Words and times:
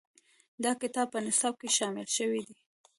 دا 0.63 0.71
کتاب 0.81 1.07
په 1.13 1.19
نصاب 1.27 1.53
کې 1.61 1.69
شامل 1.77 2.07
شوی 2.17 2.41
دی. 2.47 2.55